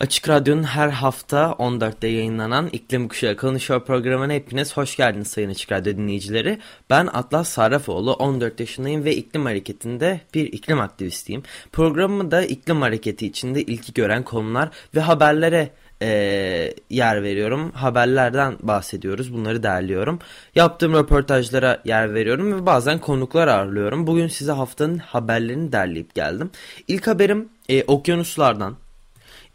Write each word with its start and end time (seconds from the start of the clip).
Açık 0.00 0.28
Radyo'nun 0.28 0.62
her 0.62 0.88
hafta 0.88 1.44
14'te 1.58 2.08
yayınlanan 2.08 2.68
İklim 2.72 3.08
Kuşağı 3.08 3.36
Konuşuyor 3.36 3.84
programına 3.84 4.32
hepiniz 4.32 4.76
hoş 4.76 4.96
geldiniz 4.96 5.28
Sayın 5.28 5.50
Açık 5.50 5.72
Radyo 5.72 5.96
dinleyicileri. 5.96 6.58
Ben 6.90 7.06
Atlas 7.06 7.48
Sarrafoğlu, 7.48 8.12
14 8.12 8.60
yaşındayım 8.60 9.04
ve 9.04 9.16
iklim 9.16 9.44
hareketinde 9.44 10.20
bir 10.34 10.52
iklim 10.52 10.80
aktivistiyim. 10.80 11.42
Programımı 11.72 12.30
da 12.30 12.42
iklim 12.42 12.80
hareketi 12.80 13.26
içinde 13.26 13.62
ilki 13.62 13.92
gören 13.92 14.22
konular 14.22 14.68
ve 14.94 15.00
haberlere 15.00 15.70
e, 16.02 16.74
yer 16.90 17.22
veriyorum. 17.22 17.70
Haberlerden 17.72 18.56
bahsediyoruz. 18.62 19.34
Bunları 19.34 19.62
derliyorum. 19.62 20.18
Yaptığım 20.54 20.92
röportajlara 20.92 21.82
yer 21.84 22.14
veriyorum 22.14 22.52
ve 22.52 22.66
bazen 22.66 22.98
konuklar 22.98 23.48
ağırlıyorum. 23.48 24.06
Bugün 24.06 24.28
size 24.28 24.52
haftanın 24.52 24.98
haberlerini 24.98 25.72
derleyip 25.72 26.14
geldim. 26.14 26.50
İlk 26.88 27.06
haberim 27.06 27.48
e, 27.68 27.84
okyanuslardan. 27.84 28.76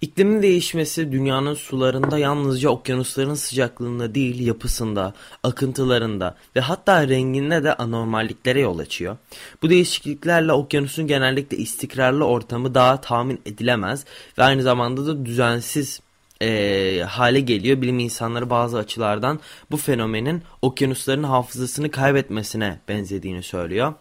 İklimin 0.01 0.41
değişmesi 0.41 1.11
dünyanın 1.11 1.53
sularında 1.53 2.17
yalnızca 2.17 2.69
okyanusların 2.69 3.33
sıcaklığında 3.33 4.15
değil 4.15 4.47
yapısında, 4.47 5.13
akıntılarında 5.43 6.35
ve 6.55 6.59
hatta 6.59 7.07
renginde 7.07 7.63
de 7.63 7.73
anormalliklere 7.73 8.59
yol 8.59 8.79
açıyor. 8.79 9.17
Bu 9.61 9.69
değişikliklerle 9.69 10.53
okyanusun 10.53 11.07
genellikle 11.07 11.57
istikrarlı 11.57 12.25
ortamı 12.25 12.75
daha 12.75 13.01
tahmin 13.01 13.41
edilemez 13.45 14.05
ve 14.37 14.43
aynı 14.43 14.63
zamanda 14.63 15.05
da 15.05 15.25
düzensiz 15.25 15.99
e, 16.41 17.03
hale 17.07 17.39
geliyor. 17.39 17.81
Bilim 17.81 17.99
insanları 17.99 18.49
bazı 18.49 18.77
açılardan 18.77 19.39
bu 19.71 19.77
fenomenin 19.77 20.43
okyanusların 20.61 21.23
hafızasını 21.23 21.91
kaybetmesine 21.91 22.79
benzediğini 22.87 23.43
söylüyor. 23.43 23.93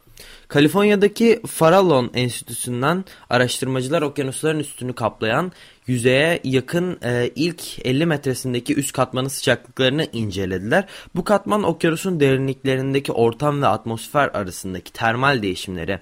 Kaliforniya'daki 0.49 1.43
Farallon 1.47 2.11
Enstitüsü'nden 2.15 3.05
araştırmacılar 3.31 4.03
okyanusların 4.03 4.59
üstünü 4.59 4.93
kaplayan 4.93 5.53
yüzeye 5.87 6.41
yakın 6.45 6.99
e, 7.05 7.31
ilk 7.35 7.87
50 7.87 8.07
metresindeki 8.07 8.75
üst 8.75 8.93
katmanın 8.93 9.29
sıcaklıklarını 9.29 10.07
incelediler. 10.13 10.85
Bu 11.15 11.25
katman 11.25 11.63
okyanusun 11.63 12.21
derinliklerindeki 12.21 13.13
ortam 13.13 13.63
ve 13.63 13.67
atmosfer 13.67 14.29
arasındaki 14.29 14.93
termal 14.93 15.43
değişimleri 15.43 16.01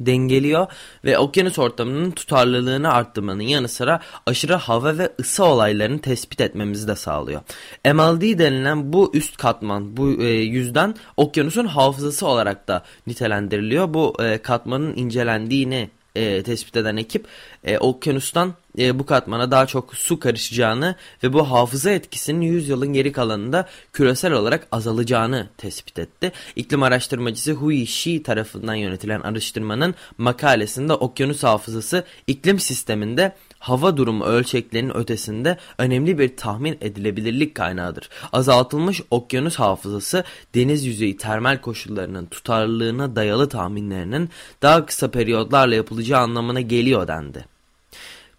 dengeliyor 0.00 0.66
ve 1.04 1.18
okyanus 1.18 1.58
ortamının 1.58 2.10
tutarlılığını 2.10 2.92
arttırmanın 2.92 3.42
yanı 3.42 3.68
sıra 3.68 4.00
aşırı 4.26 4.54
hava 4.54 4.98
ve 4.98 5.12
ısı 5.20 5.44
olaylarını 5.44 6.00
tespit 6.00 6.40
etmemizi 6.40 6.88
de 6.88 6.96
sağlıyor. 6.96 7.40
MLD 7.84 8.38
denilen 8.38 8.92
bu 8.92 9.10
üst 9.14 9.36
katman 9.36 9.96
bu 9.96 10.22
e, 10.22 10.28
yüzden 10.28 10.94
okyanusun 11.16 11.66
hafızası 11.66 12.26
olarak 12.26 12.68
da 12.68 12.84
nitelendiriliyor. 13.06 13.94
Bu 13.94 14.14
e, 14.22 14.38
katmanın 14.38 14.96
incelendiğini 14.96 15.90
e, 16.16 16.42
tespit 16.42 16.76
eden 16.76 16.96
ekip 16.96 17.26
e, 17.64 17.78
okyanustan 17.78 18.54
e, 18.78 18.98
bu 18.98 19.06
katmana 19.06 19.50
daha 19.50 19.66
çok 19.66 19.94
su 19.94 20.18
karışacağını 20.20 20.94
ve 21.22 21.32
bu 21.32 21.50
hafıza 21.50 21.90
etkisinin 21.90 22.40
100 22.40 22.68
yılın 22.68 22.92
geri 22.92 23.12
kalanında 23.12 23.68
küresel 23.92 24.32
olarak 24.32 24.68
azalacağını 24.72 25.48
tespit 25.56 25.98
etti. 25.98 26.32
İklim 26.56 26.82
araştırmacısı 26.82 27.52
Hui 27.52 27.86
Shi 27.86 28.22
tarafından 28.22 28.74
yönetilen 28.74 29.20
araştırmanın 29.20 29.94
makalesinde 30.18 30.92
okyanus 30.92 31.42
hafızası 31.42 32.04
iklim 32.26 32.60
sisteminde 32.60 33.32
hava 33.58 33.96
durumu 33.96 34.24
ölçeklerinin 34.24 34.96
ötesinde 34.96 35.58
önemli 35.78 36.18
bir 36.18 36.36
tahmin 36.36 36.78
edilebilirlik 36.80 37.54
kaynağıdır. 37.54 38.08
Azaltılmış 38.32 39.02
okyanus 39.10 39.56
hafızası 39.56 40.24
deniz 40.54 40.84
yüzeyi 40.84 41.16
termal 41.16 41.60
koşullarının 41.60 42.26
tutarlılığına 42.26 43.16
dayalı 43.16 43.48
tahminlerinin 43.48 44.30
daha 44.62 44.86
kısa 44.86 45.10
periyotlarla 45.10 45.74
yapılacağı 45.74 46.20
anlamına 46.20 46.60
geliyor 46.60 47.08
dendi. 47.08 47.56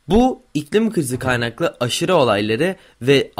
Bu 0.07 0.41
iklim 0.53 0.91
krizi 0.91 1.19
kaynaklı 1.19 1.77
aşırı 1.79 2.15
olayları 2.15 2.75
ve 3.01 3.31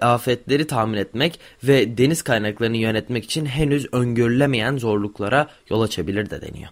afetleri 0.00 0.66
tahmin 0.66 0.98
etmek 0.98 1.40
ve 1.64 1.98
deniz 1.98 2.22
kaynaklarını 2.22 2.76
yönetmek 2.76 3.24
için 3.24 3.46
henüz 3.46 3.86
öngörülemeyen 3.92 4.76
zorluklara 4.76 5.48
yol 5.70 5.82
açabilir 5.82 6.30
de 6.30 6.42
deniyor. 6.42 6.70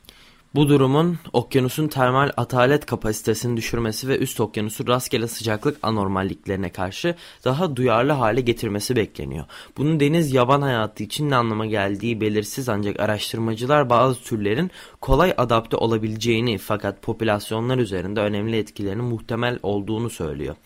Bu 0.55 0.69
durumun 0.69 1.19
okyanusun 1.33 1.89
termal 1.89 2.31
atalet 2.37 2.87
kapasitesini 2.87 3.57
düşürmesi 3.57 4.09
ve 4.09 4.19
üst 4.19 4.41
okyanusu 4.41 4.89
rastgele 4.89 5.29
sıcaklık 5.29 5.79
anormalliklerine 5.83 6.73
karşı 6.73 7.15
daha 7.45 7.77
duyarlı 7.77 8.13
hale 8.13 8.41
getirmesi 8.41 8.97
bekleniyor. 8.97 9.45
Bunun 9.77 10.01
deniz 10.01 10.33
yaban 10.33 10.63
hayatı 10.63 11.05
için 11.05 11.31
ne 11.31 11.37
anlama 11.37 11.67
geldiği 11.67 12.21
belirsiz 12.21 12.69
ancak 12.69 13.01
araştırmacılar 13.01 13.91
bazı 13.91 14.23
türlerin 14.23 14.71
kolay 15.01 15.35
adapte 15.37 15.77
olabileceğini 15.77 16.59
fakat 16.59 17.03
popülasyonlar 17.03 17.79
üzerinde 17.79 18.21
önemli 18.21 18.57
etkilerinin 18.57 19.05
muhtemel 19.05 19.59
olduğunu 19.63 20.11
söylüyor. 20.11 20.57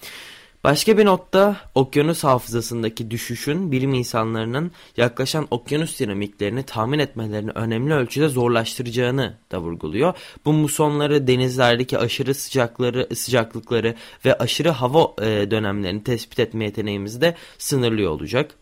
Başka 0.64 0.98
bir 0.98 1.04
notta 1.04 1.56
okyanus 1.74 2.24
hafızasındaki 2.24 3.10
düşüşün 3.10 3.72
bilim 3.72 3.94
insanlarının 3.94 4.72
yaklaşan 4.96 5.46
okyanus 5.50 6.00
dinamiklerini 6.00 6.62
tahmin 6.62 6.98
etmelerini 6.98 7.50
önemli 7.50 7.94
ölçüde 7.94 8.28
zorlaştıracağını 8.28 9.36
da 9.52 9.60
vurguluyor. 9.60 10.14
Bu 10.44 10.52
musonları 10.52 11.26
denizlerdeki 11.26 11.98
aşırı 11.98 12.34
sıcakları, 12.34 13.16
sıcaklıkları 13.16 13.94
ve 14.24 14.38
aşırı 14.38 14.70
hava 14.70 15.12
e, 15.22 15.50
dönemlerini 15.50 16.04
tespit 16.04 16.38
etme 16.38 16.64
yeteneğimizi 16.64 17.20
de 17.20 17.34
sınırlıyor 17.58 18.10
olacak. 18.10 18.54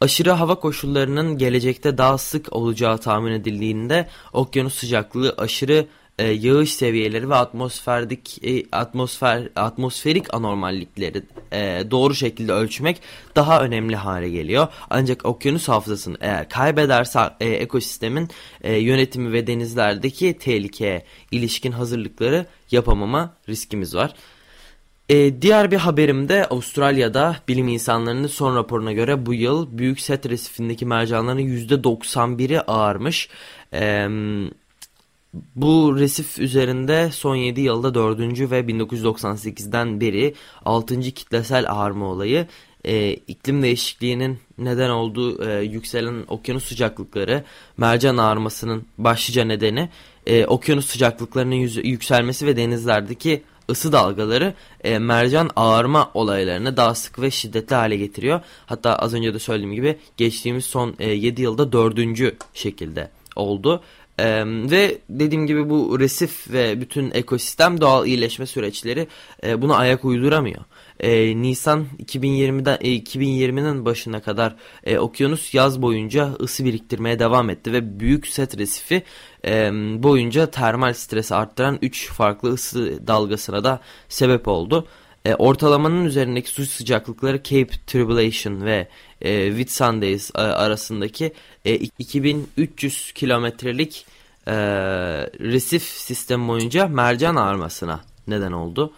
Aşırı 0.00 0.30
hava 0.30 0.54
koşullarının 0.54 1.38
gelecekte 1.38 1.98
daha 1.98 2.18
sık 2.18 2.52
olacağı 2.52 2.98
tahmin 2.98 3.32
edildiğinde 3.32 4.08
okyanus 4.32 4.74
sıcaklığı 4.74 5.34
aşırı 5.38 5.86
e, 6.18 6.28
yağış 6.28 6.74
seviyeleri 6.74 7.30
ve 7.30 7.34
atmosferdik 7.34 8.44
e, 8.44 8.64
atmosfer 8.72 9.48
atmosferik 9.56 10.34
anormallikleri 10.34 11.22
e, 11.52 11.82
doğru 11.90 12.14
şekilde 12.14 12.52
ölçmek 12.52 13.02
daha 13.36 13.62
önemli 13.62 13.96
hale 13.96 14.28
geliyor. 14.28 14.68
Ancak 14.90 15.24
okyanus 15.24 15.68
hafızasını 15.68 16.16
eğer 16.20 16.48
kaybederse 16.48 17.20
e, 17.40 17.48
ekosistemin 17.48 18.28
e, 18.62 18.74
yönetimi 18.74 19.32
ve 19.32 19.46
denizlerdeki 19.46 20.38
tehlikeye 20.38 21.04
ilişkin 21.30 21.72
hazırlıkları 21.72 22.46
yapamama 22.70 23.34
riskimiz 23.48 23.94
var. 23.94 24.14
Ee, 25.08 25.42
diğer 25.42 25.70
bir 25.70 25.76
haberimde 25.76 26.46
Avustralya'da 26.46 27.36
bilim 27.48 27.68
insanlarının 27.68 28.26
son 28.26 28.56
raporuna 28.56 28.92
göre 28.92 29.26
bu 29.26 29.34
yıl 29.34 29.78
Büyük 29.78 30.00
Set 30.00 30.28
Resifi'ndeki 30.28 30.86
mercanların 30.86 31.40
%91'i 31.40 32.60
ağarmış. 32.60 33.28
Ee, 33.72 34.08
bu 35.54 35.96
resif 35.98 36.38
üzerinde 36.38 37.10
son 37.12 37.36
7 37.36 37.60
yılda 37.60 37.94
4. 37.94 38.20
ve 38.20 38.60
1998'den 38.60 40.00
beri 40.00 40.34
6. 40.64 41.00
kitlesel 41.00 41.72
ağarma 41.72 42.06
olayı 42.06 42.46
e, 42.84 43.12
iklim 43.12 43.62
değişikliğinin 43.62 44.38
neden 44.58 44.90
olduğu 44.90 45.48
e, 45.48 45.62
yükselen 45.62 46.24
okyanus 46.28 46.64
sıcaklıkları 46.64 47.44
mercan 47.76 48.16
ağarmasının 48.16 48.86
başlıca 48.98 49.44
nedeni 49.44 49.88
e, 50.26 50.46
okyanus 50.46 50.86
sıcaklıklarının 50.86 51.54
yüz, 51.54 51.76
yükselmesi 51.76 52.46
ve 52.46 52.56
denizlerdeki 52.56 53.42
ısı 53.70 53.92
dalgaları 53.92 54.54
e, 54.84 54.98
mercan 54.98 55.50
ağarma 55.56 56.10
olaylarını 56.14 56.76
daha 56.76 56.94
sık 56.94 57.20
ve 57.20 57.30
şiddetli 57.30 57.74
hale 57.74 57.96
getiriyor. 57.96 58.40
Hatta 58.66 58.96
az 58.96 59.14
önce 59.14 59.34
de 59.34 59.38
söylediğim 59.38 59.74
gibi 59.74 59.98
geçtiğimiz 60.16 60.64
son 60.64 60.94
e, 60.98 61.10
7 61.10 61.42
yılda 61.42 61.72
dördüncü 61.72 62.36
şekilde 62.54 63.10
oldu. 63.36 63.82
Ee, 64.18 64.44
ve 64.46 64.98
dediğim 65.10 65.46
gibi 65.46 65.70
bu 65.70 66.00
resif 66.00 66.50
ve 66.52 66.80
bütün 66.80 67.10
ekosistem 67.10 67.80
doğal 67.80 68.06
iyileşme 68.06 68.46
süreçleri 68.46 69.06
e, 69.44 69.62
buna 69.62 69.76
ayak 69.76 70.04
uyduramıyor. 70.04 70.64
E, 71.00 71.42
Nisan 71.42 71.86
2020'den 72.02 72.78
e, 72.80 72.88
2020'nin 72.88 73.84
başına 73.84 74.22
kadar 74.22 74.56
e, 74.84 74.98
okyanus 74.98 75.54
yaz 75.54 75.82
boyunca 75.82 76.32
ısı 76.40 76.64
biriktirmeye 76.64 77.18
devam 77.18 77.50
etti 77.50 77.72
ve 77.72 78.00
büyük 78.00 78.26
set 78.26 78.58
resifi 78.58 79.02
e, 79.46 79.70
boyunca 80.02 80.50
termal 80.50 80.92
stresi 80.92 81.34
arttıran 81.34 81.78
3 81.82 82.08
farklı 82.12 82.52
ısı 82.52 83.06
dalgasına 83.06 83.64
da 83.64 83.80
sebep 84.08 84.48
oldu. 84.48 84.88
E, 85.26 85.34
ortalamanın 85.34 86.04
üzerindeki 86.04 86.50
su 86.50 86.66
sıcaklıkları 86.66 87.42
Cape 87.42 87.70
Tribulation 87.86 88.60
ve 88.60 88.88
e, 89.20 89.48
Whitsundays 89.48 90.30
e, 90.34 90.38
arasındaki 90.38 91.32
e, 91.64 91.74
2300 91.74 93.12
kilometrelik 93.12 94.06
e, 94.46 94.54
resif 95.40 95.82
sistem 95.82 96.48
boyunca 96.48 96.88
mercan 96.88 97.36
ağarmasına 97.36 98.00
neden 98.26 98.52
oldu. 98.52 98.92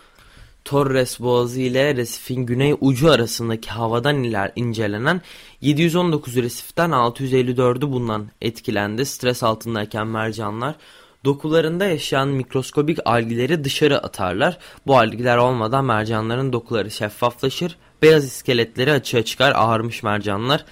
Torres 0.64 1.20
Boğazı 1.20 1.60
ile 1.60 1.96
resifin 1.96 2.46
güney 2.46 2.74
ucu 2.80 3.10
arasındaki 3.10 3.70
havadan 3.70 4.22
iler 4.22 4.52
incelenen 4.56 5.20
719 5.60 6.36
resiften 6.36 6.90
654'ü 6.90 7.92
bundan 7.92 8.28
etkilendi. 8.40 9.06
Stres 9.06 9.42
altındayken 9.42 10.06
mercanlar 10.06 10.74
dokularında 11.24 11.84
yaşayan 11.84 12.28
mikroskobik 12.28 12.98
algileri 13.04 13.64
dışarı 13.64 13.98
atarlar. 13.98 14.58
Bu 14.86 14.98
algiler 14.98 15.36
olmadan 15.36 15.84
mercanların 15.84 16.52
dokuları 16.52 16.90
şeffaflaşır, 16.90 17.76
beyaz 18.02 18.24
iskeletleri 18.24 18.92
açığa 18.92 19.22
çıkar 19.22 19.52
ağarmış 19.56 20.02
mercanlar 20.02 20.64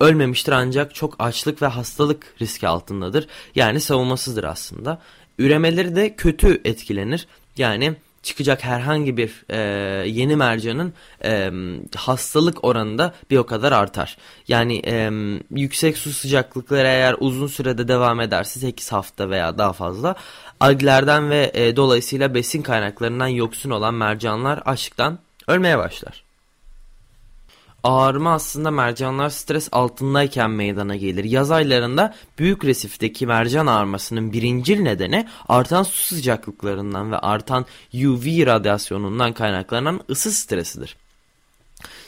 ölmemiştir 0.00 0.52
ancak 0.52 0.94
çok 0.94 1.16
açlık 1.18 1.62
ve 1.62 1.66
hastalık 1.66 2.34
riski 2.40 2.68
altındadır. 2.68 3.26
Yani 3.54 3.80
savunmasızdır 3.80 4.44
aslında. 4.44 5.00
Üremeleri 5.38 5.96
de 5.96 6.16
kötü 6.16 6.60
etkilenir. 6.64 7.26
Yani 7.56 7.96
çıkacak 8.24 8.64
herhangi 8.64 9.16
bir 9.16 9.44
e, 9.50 9.58
yeni 10.08 10.36
mercanın 10.36 10.92
e, 11.24 11.50
hastalık 11.96 12.64
oranında 12.64 13.14
bir 13.30 13.38
o 13.38 13.46
kadar 13.46 13.72
artar. 13.72 14.16
Yani 14.48 14.82
e, 14.86 15.10
yüksek 15.50 15.98
su 15.98 16.12
sıcaklıkları 16.12 16.86
eğer 16.86 17.16
uzun 17.18 17.46
sürede 17.46 17.88
devam 17.88 18.20
ederse 18.20 18.60
8 18.60 18.92
hafta 18.92 19.30
veya 19.30 19.58
daha 19.58 19.72
fazla 19.72 20.14
alglerden 20.60 21.30
ve 21.30 21.50
e, 21.54 21.76
dolayısıyla 21.76 22.34
besin 22.34 22.62
kaynaklarından 22.62 23.28
yoksun 23.28 23.70
olan 23.70 23.94
mercanlar 23.94 24.62
açlıktan 24.64 25.18
ölmeye 25.48 25.78
başlar. 25.78 26.24
Ağarma 27.84 28.32
aslında 28.34 28.70
mercanlar 28.70 29.30
stres 29.30 29.68
altındayken 29.72 30.50
meydana 30.50 30.96
gelir. 30.96 31.24
Yaz 31.24 31.50
aylarında 31.50 32.14
büyük 32.38 32.64
resifteki 32.64 33.26
mercan 33.26 33.66
ağarmasının 33.66 34.32
birincil 34.32 34.80
nedeni 34.80 35.28
artan 35.48 35.82
su 35.82 36.14
sıcaklıklarından 36.14 37.12
ve 37.12 37.18
artan 37.18 37.66
UV 37.94 38.46
radyasyonundan 38.46 39.32
kaynaklanan 39.32 40.00
ısı 40.10 40.32
stresidir. 40.32 40.96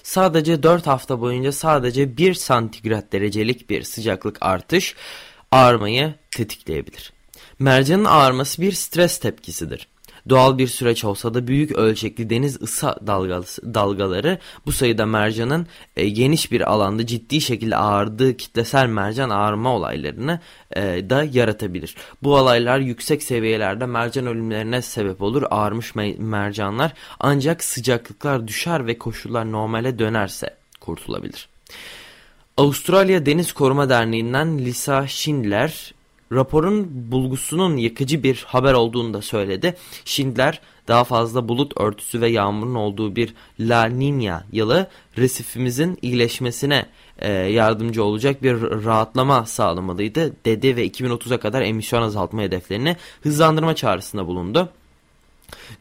Sadece 0.03 0.63
4 0.63 0.87
hafta 0.87 1.21
boyunca 1.21 1.53
sadece 1.53 2.17
1 2.17 2.35
santigrat 2.35 3.13
derecelik 3.13 3.71
bir 3.71 3.83
sıcaklık 3.83 4.39
artış 4.41 4.95
ağarmayı 5.53 6.15
tetikleyebilir. 6.31 7.13
Mercanın 7.59 8.05
ağarması 8.05 8.63
bir 8.63 8.73
stres 8.73 9.19
tepkisidir. 9.19 9.89
Doğal 10.29 10.59
bir 10.59 10.67
süreç 10.67 11.05
olsa 11.05 11.35
da 11.35 11.47
büyük 11.47 11.73
ölçekli 11.73 12.31
deniz 12.31 12.63
ısı 12.63 12.95
dalgaları 13.75 14.39
bu 14.67 14.73
sayıda 14.73 15.07
mercanın 15.07 15.67
e, 15.97 16.09
geniş 16.09 16.53
bir 16.53 16.71
alanda 16.73 17.07
ciddi 17.07 17.41
şekilde 17.41 17.77
ağırdığı 17.77 18.37
kitlesel 18.37 18.87
mercan 18.87 19.31
ağırma 19.31 19.75
olaylarını 19.75 20.41
e, 20.77 21.11
da 21.11 21.25
yaratabilir. 21.25 21.97
Bu 22.23 22.37
olaylar 22.37 22.79
yüksek 22.79 23.23
seviyelerde 23.23 23.87
mercan 23.87 24.27
ölümlerine 24.27 24.83
sebep 24.83 25.23
olur. 25.23 25.43
Ağarmış 25.51 25.95
mercanlar 26.19 26.93
ancak 27.21 27.65
sıcaklıklar 27.65 28.49
düşer 28.49 28.87
ve 28.87 28.99
koşullar 28.99 29.53
normale 29.53 29.99
dönerse 29.99 30.57
kurtulabilir. 30.81 31.49
Avustralya 32.57 33.27
Deniz 33.27 33.53
Koruma 33.53 33.89
Derneği'nden 33.89 34.59
Lisa 34.59 35.07
Schindler 35.07 35.95
raporun 36.33 36.89
bulgusunun 37.13 37.77
yakıcı 37.77 38.23
bir 38.23 38.45
haber 38.47 38.73
olduğunu 38.73 39.15
da 39.15 39.23
söyledi. 39.23 39.77
Schindler 40.05 40.61
daha 40.89 41.05
fazla 41.05 41.49
bulut 41.49 41.81
örtüsü 41.81 42.21
ve 42.21 42.29
yağmurun 42.29 42.75
olduğu 42.75 43.17
bir 43.17 43.35
La 43.61 43.85
Nina 43.85 44.45
yılı 44.53 44.89
resifimizin 45.19 45.99
iyileşmesine 46.03 46.87
e, 47.19 47.31
yardımcı 47.33 48.05
olacak 48.05 48.43
bir 48.43 48.63
rahatlama 48.63 49.47
sağlamalıydı 49.47 50.37
dedi 50.45 50.77
ve 50.77 50.87
2030'a 50.87 51.41
kadar 51.41 51.63
emisyon 51.63 52.03
azaltma 52.03 52.43
hedeflerini 52.43 52.97
hızlandırma 53.23 53.75
çağrısında 53.75 54.27
bulundu. 54.27 54.69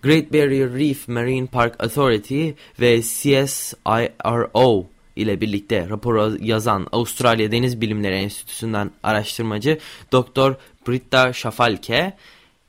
Great 0.04 0.34
Barrier 0.34 0.74
Reef 0.74 1.08
Marine 1.08 1.48
Park 1.48 1.84
Authority 1.84 2.50
ve 2.80 3.02
CSIRO 3.02 4.86
ile 5.16 5.42
birlikte 5.42 5.90
raporu 5.90 6.38
yazan 6.42 6.88
Avustralya 6.92 7.52
Deniz 7.52 7.82
Bilimleri 7.82 8.16
Enstitüsü'nden 8.16 8.92
araştırmacı 9.04 9.80
Dr. 10.14 10.54
Britta 10.88 11.34
Şafalke, 11.34 12.14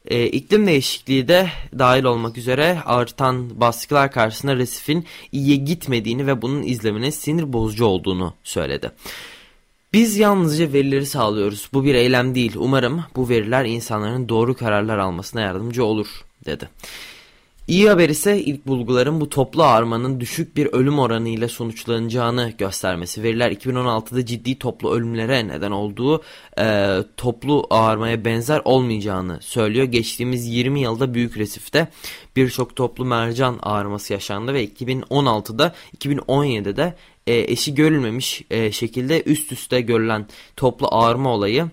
e, 0.07 0.27
iklim 0.27 0.67
değişikliği 0.67 1.29
de 1.29 1.49
dahil 1.79 2.05
olmak 2.05 2.39
üzere 2.39 2.79
artan 2.85 3.61
baskılar 3.61 4.13
karşısında 4.13 4.57
resifin 4.57 5.07
iyiye 5.33 5.57
gitmediğini 5.57 6.27
ve 6.27 6.43
bunun 6.43 6.63
izleminin 6.63 7.11
sinir 7.11 7.53
bozucu 7.53 7.85
olduğunu 7.85 8.35
söyledi. 8.45 8.91
Biz 9.93 10.17
yalnızca 10.17 10.73
verileri 10.73 11.07
sağlıyoruz. 11.07 11.69
Bu 11.73 11.85
bir 11.85 11.95
eylem 11.95 12.35
değil. 12.35 12.53
Umarım 12.57 13.05
bu 13.17 13.29
veriler 13.29 13.65
insanların 13.65 14.29
doğru 14.29 14.57
kararlar 14.57 14.99
almasına 14.99 15.41
yardımcı 15.41 15.85
olur, 15.85 16.07
dedi. 16.45 16.69
İyi 17.69 17.89
haber 17.89 18.09
ise 18.09 18.43
ilk 18.43 18.67
bulguların 18.67 19.21
bu 19.21 19.29
toplu 19.29 19.63
ağarmanın 19.63 20.21
düşük 20.21 20.57
bir 20.57 20.67
ölüm 20.67 20.99
oranı 20.99 21.29
ile 21.29 21.49
sonuçlanacağını 21.49 22.53
göstermesi. 22.59 23.23
Veriler 23.23 23.51
2016'da 23.51 24.27
ciddi 24.27 24.59
toplu 24.59 24.95
ölümlere 24.95 25.49
neden 25.49 25.71
olduğu 25.71 26.23
e, 26.59 26.97
toplu 27.17 27.67
ağarmaya 27.71 28.25
benzer 28.25 28.63
olmayacağını 28.65 29.39
söylüyor. 29.43 29.85
Geçtiğimiz 29.85 30.47
20 30.47 30.81
yılda 30.81 31.15
Büyük 31.15 31.37
Resif'te 31.37 31.89
birçok 32.37 32.77
toplu 32.77 33.05
mercan 33.05 33.59
ağarması 33.63 34.13
yaşandı 34.13 34.55
ve 34.55 34.65
2016'da 34.65 35.75
2017'de 35.99 36.95
e, 37.27 37.35
eşi 37.35 37.75
görülmemiş 37.75 38.43
e, 38.51 38.73
şekilde 38.73 39.23
üst 39.23 39.53
üste 39.53 39.81
görülen 39.81 40.27
toplu 40.57 40.89
ağarma 40.91 41.31
olayı 41.31 41.67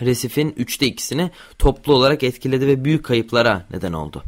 resifin 0.00 0.54
üçte 0.56 0.86
ikisini 0.86 1.30
toplu 1.58 1.94
olarak 1.94 2.22
etkiledi 2.22 2.66
ve 2.66 2.84
büyük 2.84 3.04
kayıplara 3.04 3.66
neden 3.70 3.92
oldu. 3.92 4.22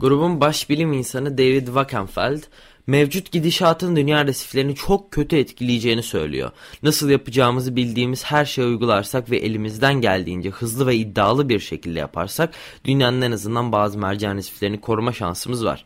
Grubun 0.00 0.40
baş 0.40 0.70
bilim 0.70 0.92
insanı 0.92 1.38
David 1.38 1.66
Wackenfeld 1.66 2.42
mevcut 2.86 3.32
gidişatın 3.32 3.96
dünya 3.96 4.26
resiflerini 4.26 4.74
çok 4.74 5.10
kötü 5.10 5.36
etkileyeceğini 5.36 6.02
söylüyor. 6.02 6.50
Nasıl 6.82 7.10
yapacağımızı 7.10 7.76
bildiğimiz 7.76 8.24
her 8.24 8.44
şeyi 8.44 8.66
uygularsak 8.66 9.30
ve 9.30 9.36
elimizden 9.36 10.00
geldiğince 10.00 10.50
hızlı 10.50 10.86
ve 10.86 10.96
iddialı 10.96 11.48
bir 11.48 11.60
şekilde 11.60 11.98
yaparsak 11.98 12.54
dünyanın 12.84 13.22
en 13.22 13.32
azından 13.32 13.72
bazı 13.72 13.98
mercan 13.98 14.36
resiflerini 14.36 14.80
koruma 14.80 15.12
şansımız 15.12 15.64
var. 15.64 15.84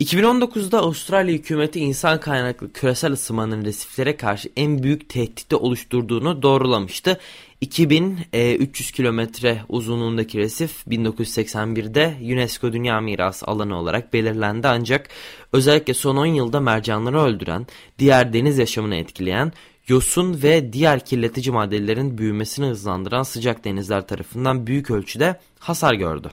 2019'da 0.00 0.78
Avustralya 0.78 1.34
hükümeti 1.34 1.80
insan 1.80 2.20
kaynaklı 2.20 2.72
küresel 2.72 3.12
ısınmanın 3.12 3.64
resiflere 3.64 4.16
karşı 4.16 4.48
en 4.56 4.82
büyük 4.82 5.08
tehditte 5.08 5.56
oluşturduğunu 5.56 6.42
doğrulamıştı. 6.42 7.18
2300 7.60 8.88
e, 8.88 8.92
kilometre 8.92 9.62
uzunluğundaki 9.68 10.38
resif 10.38 10.86
1981'de 10.86 12.16
UNESCO 12.34 12.72
Dünya 12.72 13.00
Mirası 13.00 13.46
alanı 13.46 13.78
olarak 13.78 14.12
belirlendi 14.12 14.68
ancak 14.68 15.08
özellikle 15.52 15.94
son 15.94 16.16
10 16.16 16.26
yılda 16.26 16.60
mercanları 16.60 17.20
öldüren, 17.20 17.66
diğer 17.98 18.32
deniz 18.32 18.58
yaşamını 18.58 18.96
etkileyen, 18.96 19.52
yosun 19.88 20.42
ve 20.42 20.72
diğer 20.72 21.04
kirletici 21.04 21.52
maddelerin 21.52 22.18
büyümesini 22.18 22.66
hızlandıran 22.66 23.22
sıcak 23.22 23.64
denizler 23.64 24.06
tarafından 24.06 24.66
büyük 24.66 24.90
ölçüde 24.90 25.40
hasar 25.58 25.94
gördü. 25.94 26.30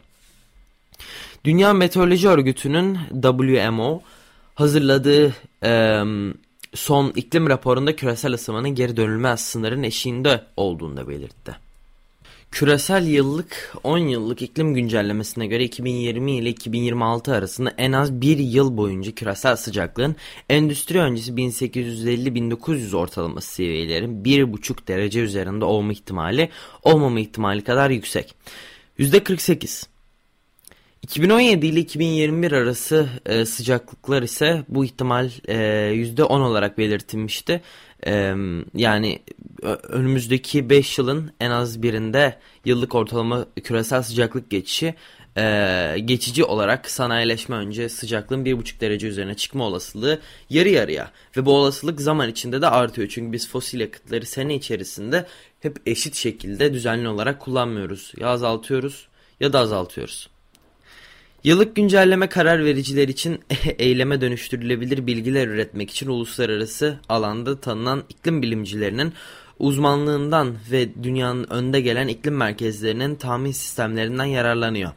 Dünya 1.46 1.74
Meteoroloji 1.74 2.30
Örgütü'nün 2.30 2.98
WMO 3.22 4.01
hazırladığı 4.56 5.36
e, 5.63 6.03
son 6.74 7.12
iklim 7.15 7.50
raporunda 7.50 7.96
küresel 7.96 8.34
ısınmanın 8.34 8.70
geri 8.70 8.98
dönülmez 8.98 9.39
sınırın 9.39 9.84
eşiğinde 9.84 10.44
olduğunu 10.58 10.98
da 10.98 11.08
belirtti. 11.08 11.56
Küresel 12.51 13.08
yıllık 13.08 13.74
10 13.84 13.98
yıllık 13.98 14.42
iklim 14.42 14.74
güncellemesine 14.74 15.48
göre 15.48 15.63
2020 15.63 16.38
ile 16.38 16.50
2026 16.50 17.34
arasında 17.34 17.74
en 17.77 17.92
az 17.92 18.22
bir 18.22 18.38
yıl 18.38 18.77
boyunca 18.77 19.12
küresel 19.12 19.56
sıcaklığın 19.56 20.15
endüstri 20.50 21.00
öncesi 21.00 21.32
1850-1900 21.32 22.96
ortalaması 22.96 23.53
seviyelerin 23.53 24.24
1,5 24.24 24.88
derece 24.88 25.20
üzerinde 25.20 25.65
olma 25.65 25.92
ihtimali 25.92 26.50
olmama 26.84 27.20
ihtimali 27.20 27.63
kadar 27.63 27.89
yüksek. 27.89 28.36
%48 29.00 29.93
2017 31.03 31.65
ile 31.67 31.79
2021 31.79 32.51
arası 32.51 33.10
e, 33.25 33.45
sıcaklıklar 33.45 34.24
ise 34.24 34.63
bu 34.69 34.86
ihtimal 34.86 35.29
e, 35.48 35.55
%10 35.95 36.24
olarak 36.24 36.77
belirtilmişti. 36.77 37.62
E, 38.07 38.33
yani 38.75 39.19
önümüzdeki 39.83 40.69
5 40.69 40.98
yılın 40.98 41.31
en 41.39 41.51
az 41.51 41.83
birinde 41.83 42.39
yıllık 42.65 42.95
ortalama 42.95 43.45
küresel 43.63 44.03
sıcaklık 44.03 44.50
geçişi 44.50 44.95
e, 45.38 45.95
geçici 46.05 46.43
olarak 46.43 46.91
sanayileşme 46.91 47.55
önce 47.55 47.89
sıcaklığın 47.89 48.45
1,5 48.45 48.79
derece 48.79 49.07
üzerine 49.07 49.33
çıkma 49.33 49.63
olasılığı 49.63 50.19
yarı 50.50 50.69
yarıya. 50.69 51.12
Ve 51.38 51.45
bu 51.45 51.55
olasılık 51.55 52.01
zaman 52.01 52.29
içinde 52.29 52.62
de 52.62 52.67
artıyor. 52.67 53.07
Çünkü 53.07 53.31
biz 53.31 53.50
fosil 53.50 53.79
yakıtları 53.79 54.25
sene 54.25 54.55
içerisinde 54.55 55.25
hep 55.60 55.77
eşit 55.86 56.15
şekilde 56.15 56.74
düzenli 56.74 57.07
olarak 57.07 57.39
kullanmıyoruz. 57.39 58.13
Ya 58.17 58.27
azaltıyoruz 58.27 59.07
ya 59.39 59.53
da 59.53 59.60
azaltıyoruz. 59.60 60.33
Yıllık 61.44 61.76
güncelleme 61.76 62.30
karar 62.30 62.66
vericiler 62.66 63.08
için 63.08 63.40
eyleme 63.80 64.22
dönüştürülebilir 64.22 65.08
bilgiler 65.08 65.48
üretmek 65.48 65.92
için 65.92 66.08
uluslararası 66.08 67.00
alanda 67.10 67.60
tanınan 67.60 68.04
iklim 68.10 68.42
bilimcilerinin 68.42 69.14
uzmanlığından 69.60 70.56
ve 70.72 71.04
dünyanın 71.04 71.48
önde 71.50 71.82
gelen 71.82 72.08
iklim 72.08 72.36
merkezlerinin 72.36 73.16
tahmin 73.16 73.52
sistemlerinden 73.52 74.26
yararlanıyor. 74.26 74.92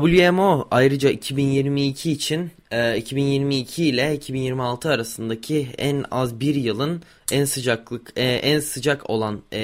WMO 0.00 0.68
ayrıca 0.70 1.10
2022 1.10 2.12
için 2.12 2.50
2022 2.96 3.82
e, 3.82 3.86
ile 3.86 4.14
2026 4.14 4.90
arasındaki 4.90 5.68
en 5.78 6.04
az 6.10 6.40
bir 6.40 6.54
yılın 6.54 7.02
en 7.32 7.44
sıcaklık 7.44 8.12
e, 8.16 8.24
en 8.24 8.60
sıcak 8.60 9.10
olan 9.10 9.40
e, 9.52 9.60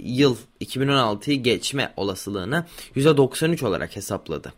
yıl 0.00 0.36
2016'yı 0.60 1.42
geçme 1.42 1.92
olasılığını 1.96 2.66
%93 2.96 3.66
olarak 3.66 3.96
hesapladı. 3.96 4.52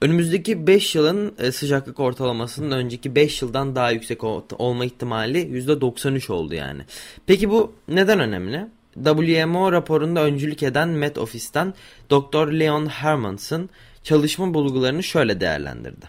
Önümüzdeki 0.00 0.66
5 0.66 0.94
yılın 0.94 1.50
sıcaklık 1.50 2.00
ortalamasının 2.00 2.70
önceki 2.70 3.14
5 3.14 3.42
yıldan 3.42 3.76
daha 3.76 3.90
yüksek 3.90 4.24
olma 4.24 4.84
ihtimali 4.84 5.38
%93 5.38 6.32
oldu 6.32 6.54
yani. 6.54 6.82
Peki 7.26 7.50
bu 7.50 7.72
neden 7.88 8.20
önemli? 8.20 8.66
WMO 9.04 9.72
raporunda 9.72 10.24
öncülük 10.24 10.62
eden 10.62 10.88
Met 10.88 11.18
Office'ten 11.18 11.74
Dr. 12.10 12.52
Leon 12.52 12.86
Hermans'ın 12.86 13.70
çalışma 14.08 14.54
bulgularını 14.54 15.02
şöyle 15.02 15.40
değerlendirdi. 15.40 16.06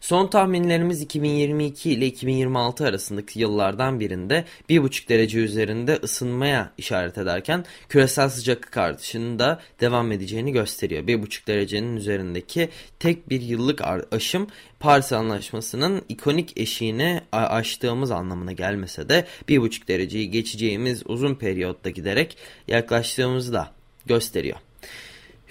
Son 0.00 0.26
tahminlerimiz 0.26 1.02
2022 1.02 1.90
ile 1.90 2.06
2026 2.06 2.86
arasındaki 2.86 3.40
yıllardan 3.40 4.00
birinde 4.00 4.44
1,5 4.68 5.08
derece 5.08 5.38
üzerinde 5.38 5.98
ısınmaya 6.02 6.72
işaret 6.78 7.18
ederken 7.18 7.64
küresel 7.88 8.28
sıcaklık 8.28 8.76
artışının 8.76 9.38
da 9.38 9.60
devam 9.80 10.12
edeceğini 10.12 10.52
gösteriyor. 10.52 11.02
1,5 11.02 11.46
derecenin 11.46 11.96
üzerindeki 11.96 12.68
tek 12.98 13.30
bir 13.30 13.40
yıllık 13.40 13.80
aşım 14.12 14.46
Paris 14.80 15.12
Anlaşması'nın 15.12 16.02
ikonik 16.08 16.58
eşiğini 16.58 17.20
aştığımız 17.32 18.10
anlamına 18.10 18.52
gelmese 18.52 19.08
de 19.08 19.26
1,5 19.48 19.88
dereceyi 19.88 20.30
geçeceğimiz 20.30 21.02
uzun 21.06 21.34
periyotta 21.34 21.90
giderek 21.90 22.36
yaklaştığımızı 22.68 23.52
da 23.52 23.72
gösteriyor. 24.06 24.56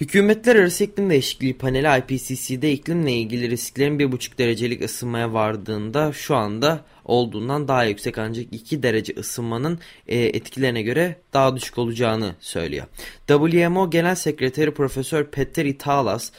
Hükümetler 0.00 0.56
Arası 0.56 0.84
İklim 0.84 1.10
Değişikliği 1.10 1.58
Paneli 1.58 1.98
IPCC'de 1.98 2.72
iklimle 2.72 3.12
ilgili 3.12 3.50
risklerin 3.50 3.98
1,5 3.98 4.38
derecelik 4.38 4.84
ısınmaya 4.84 5.32
vardığında 5.32 6.12
şu 6.12 6.36
anda 6.36 6.84
olduğundan 7.04 7.68
daha 7.68 7.84
yüksek 7.84 8.18
ancak 8.18 8.46
2 8.52 8.82
derece 8.82 9.14
ısınmanın 9.18 9.78
e, 10.08 10.18
etkilerine 10.18 10.82
göre 10.82 11.16
daha 11.32 11.56
düşük 11.56 11.78
olacağını 11.78 12.34
söylüyor. 12.40 12.86
WMO 13.26 13.90
Genel 13.90 14.14
Sekreteri 14.14 14.74
Profesör 14.74 15.24
Peter 15.24 15.64
Italas 15.64 16.30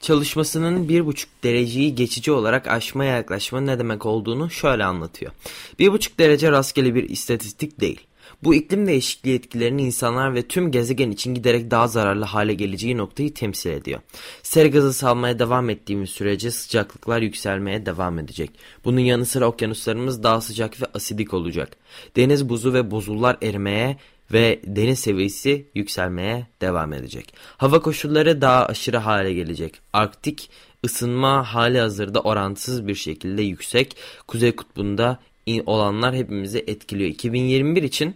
çalışmasının 0.00 0.88
1,5 0.88 1.26
dereceyi 1.44 1.94
geçici 1.94 2.32
olarak 2.32 2.66
aşmaya 2.66 3.16
yaklaşmanın 3.16 3.66
ne 3.66 3.78
demek 3.78 4.06
olduğunu 4.06 4.50
şöyle 4.50 4.84
anlatıyor. 4.84 5.32
1,5 5.78 6.18
derece 6.18 6.50
rastgele 6.50 6.94
bir 6.94 7.08
istatistik 7.08 7.80
değil. 7.80 8.00
Bu 8.44 8.54
iklim 8.54 8.86
değişikliği 8.86 9.34
etkilerinin 9.34 9.84
insanlar 9.84 10.34
ve 10.34 10.42
tüm 10.42 10.70
gezegen 10.70 11.10
için 11.10 11.34
giderek 11.34 11.70
daha 11.70 11.88
zararlı 11.88 12.24
hale 12.24 12.54
geleceği 12.54 12.96
noktayı 12.96 13.34
temsil 13.34 13.70
ediyor. 13.70 14.00
Sera 14.42 14.68
gazı 14.68 14.92
salmaya 14.92 15.38
devam 15.38 15.70
ettiğimiz 15.70 16.10
sürece 16.10 16.50
sıcaklıklar 16.50 17.22
yükselmeye 17.22 17.86
devam 17.86 18.18
edecek. 18.18 18.50
Bunun 18.84 19.00
yanı 19.00 19.26
sıra 19.26 19.46
okyanuslarımız 19.46 20.22
daha 20.22 20.40
sıcak 20.40 20.82
ve 20.82 20.86
asidik 20.94 21.34
olacak. 21.34 21.76
Deniz 22.16 22.48
buzu 22.48 22.72
ve 22.74 22.90
buzullar 22.90 23.36
erimeye 23.42 23.96
ve 24.32 24.60
deniz 24.64 24.98
seviyesi 24.98 25.66
yükselmeye 25.74 26.46
devam 26.60 26.92
edecek. 26.92 27.34
Hava 27.56 27.82
koşulları 27.82 28.40
daha 28.40 28.66
aşırı 28.66 28.96
hale 28.96 29.34
gelecek. 29.34 29.80
Arktik 29.92 30.50
ısınma 30.84 31.54
hali 31.54 31.80
hazırda 31.80 32.20
orantısız 32.20 32.86
bir 32.88 32.94
şekilde 32.94 33.42
yüksek. 33.42 33.96
Kuzey 34.26 34.56
kutbunda 34.56 35.18
olanlar 35.66 36.14
hepimizi 36.14 36.64
etkiliyor. 36.66 37.10
2021 37.10 37.82
için 37.82 38.14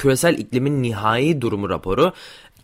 küresel 0.00 0.38
iklimin 0.38 0.82
nihai 0.82 1.40
durumu 1.40 1.70
raporu 1.70 2.12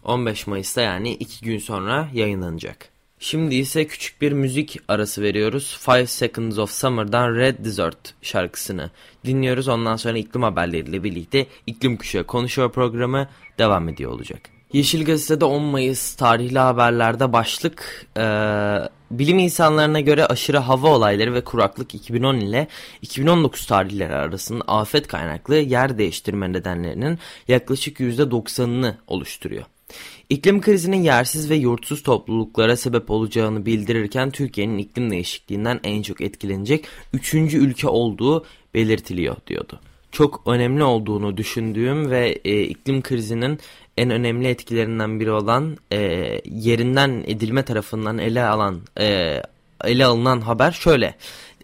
15 0.05 0.47
Mayıs'ta 0.47 0.81
yani 0.81 1.13
2 1.13 1.45
gün 1.45 1.59
sonra 1.59 2.09
yayınlanacak. 2.15 2.89
Şimdi 3.19 3.55
ise 3.55 3.87
küçük 3.87 4.21
bir 4.23 4.33
müzik 4.33 4.79
arası 4.89 5.23
veriyoruz. 5.23 5.79
Five 5.81 6.07
Seconds 6.07 6.59
of 6.59 6.71
Summer'dan 6.71 7.35
Red 7.35 7.65
Desert 7.65 8.15
şarkısını 8.23 8.91
dinliyoruz. 9.27 9.69
Ondan 9.69 9.97
sonra 9.97 10.19
iklim 10.19 10.43
haberleriyle 10.43 11.05
birlikte 11.05 11.47
iklim 11.67 11.97
kuşağı 11.97 12.25
konuşuyor 12.25 12.73
programı 12.73 13.29
devam 13.59 13.89
ediyor 13.89 14.13
olacak. 14.13 14.56
Yeşil 14.73 15.05
Gazete'de 15.05 15.45
10 15.45 15.63
Mayıs 15.63 16.15
tarihli 16.15 16.59
haberlerde 16.59 17.33
başlık 17.33 18.07
e, 18.17 18.23
bilim 19.11 19.39
insanlarına 19.39 20.01
göre 20.01 20.27
aşırı 20.27 20.59
hava 20.59 20.89
olayları 20.89 21.35
ve 21.35 21.45
kuraklık 21.45 21.95
2010 21.95 22.37
ile 22.37 22.69
2019 23.03 23.67
tarihleri 23.67 24.15
arasında 24.15 24.65
afet 24.67 25.09
kaynaklı 25.09 25.57
yer 25.57 25.99
değiştirme 25.99 26.53
nedenlerinin 26.53 27.19
yaklaşık 27.49 28.01
%90'ını 28.01 28.95
oluşturuyor. 29.07 29.65
İklim 30.29 30.61
krizinin 30.61 31.03
yersiz 31.03 31.51
ve 31.51 31.55
yurtsuz 31.55 32.03
topluluklara 32.03 32.77
sebep 32.77 33.11
olacağını 33.11 33.67
bildirirken 33.67 34.31
Türkiye'nin 34.31 34.79
iklim 34.79 35.11
değişikliğinden 35.11 35.81
en 35.85 36.03
çok 36.03 36.21
etkilenecek 36.21 36.87
3. 37.13 37.35
ülke 37.35 37.89
olduğu 37.89 38.45
belirtiliyor 38.75 39.37
diyordu. 39.47 39.81
Çok 40.13 40.43
önemli 40.47 40.85
olduğunu 40.85 41.37
düşündüğüm 41.37 42.11
ve 42.11 42.41
e, 42.45 42.63
iklim 42.63 43.03
krizinin 43.03 43.59
en 43.97 44.11
önemli 44.11 44.49
etkilerinden 44.49 45.21
biri 45.21 45.31
olan 45.31 45.77
e, 45.93 45.99
yerinden 46.45 47.25
edilme 47.27 47.63
tarafından 47.65 48.19
ele 48.19 48.45
alan 48.45 48.81
e, 49.01 49.43
ele 49.85 50.05
alınan 50.05 50.41
haber 50.41 50.73
şöyle 50.73 51.15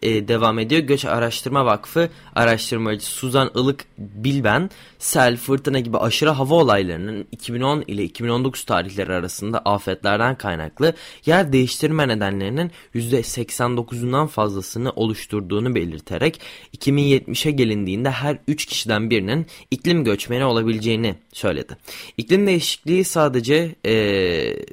e, 0.02 0.28
devam 0.28 0.58
ediyor. 0.58 0.80
Göç 0.80 1.04
Araştırma 1.04 1.64
Vakfı 1.64 2.08
araştırmacı 2.34 3.06
Suzan 3.06 3.50
Ilık 3.54 3.84
Bilben, 3.98 4.70
sel, 4.98 5.36
fırtına 5.36 5.78
gibi 5.78 5.98
aşırı 5.98 6.30
hava 6.30 6.54
olaylarının 6.54 7.26
2010 7.32 7.84
ile 7.86 8.04
2019 8.04 8.64
tarihleri 8.64 9.12
arasında 9.12 9.58
afetlerden 9.58 10.34
kaynaklı 10.34 10.94
yer 11.26 11.52
değiştirme 11.52 12.08
nedenlerinin 12.08 12.70
%89'undan 12.94 14.26
fazlasını 14.26 14.90
oluşturduğunu 14.90 15.74
belirterek 15.74 16.40
2070'e 16.76 17.50
gelindiğinde 17.50 18.10
her 18.10 18.38
3 18.48 18.66
kişiden 18.66 19.10
birinin 19.10 19.46
iklim 19.70 20.04
göçmeni 20.04 20.44
olabileceğini 20.44 21.14
söyledi. 21.32 21.76
İklim 22.16 22.46
değişikliği 22.46 23.04
sadece 23.04 23.74
e, 23.86 23.94